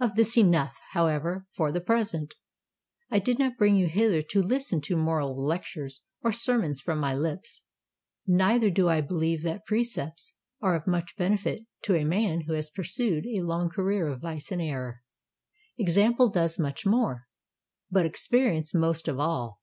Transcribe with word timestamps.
Of 0.00 0.16
this 0.16 0.38
enough, 0.38 0.78
however, 0.92 1.44
for 1.54 1.70
the 1.70 1.82
present. 1.82 2.32
I 3.10 3.18
did 3.18 3.38
not 3.38 3.58
bring 3.58 3.76
you 3.76 3.86
hither 3.86 4.22
to 4.22 4.40
listen 4.40 4.80
to 4.80 4.96
moral 4.96 5.36
lectures 5.38 6.00
or 6.22 6.32
sermons 6.32 6.80
from 6.80 6.98
my 6.98 7.14
lips. 7.14 7.64
Neither 8.26 8.70
do 8.70 8.88
I 8.88 9.02
believe 9.02 9.42
that 9.42 9.66
precepts 9.66 10.34
are 10.62 10.74
of 10.74 10.86
much 10.86 11.16
benefit 11.18 11.66
to 11.82 11.94
a 11.94 12.04
man 12.06 12.44
who 12.46 12.54
has 12.54 12.70
pursued 12.70 13.26
a 13.26 13.42
long 13.42 13.68
career 13.68 14.06
of 14.08 14.22
vice 14.22 14.50
and 14.50 14.62
error. 14.62 15.02
Example 15.76 16.30
does 16.30 16.58
much 16.58 16.86
more—but 16.86 18.06
experience 18.06 18.72
most 18.72 19.06
of 19.06 19.18
all. 19.20 19.60